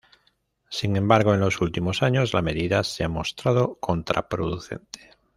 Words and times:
Sin 0.71 0.95
embargo 0.95 1.35
en 1.35 1.39
los 1.41 1.61
últimos 1.61 2.01
años 2.01 2.33
la 2.33 2.41
medida 2.41 2.83
se 2.83 3.03
ha 3.03 3.07
mostrado 3.07 3.75
contraproducente. 3.79 5.11